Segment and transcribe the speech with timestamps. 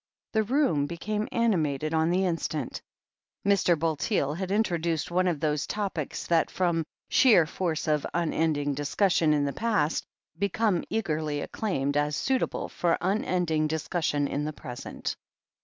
[0.33, 2.81] 'The room became animated on the instant.
[3.45, 3.77] Mr.
[3.77, 9.45] Bulteel had introduced one of those topics, that, from sheer force of unending discussion in
[9.45, 10.03] the past,
[10.39, 15.15] become eagerly acclaimed as suitable for unending dis cussion in the present.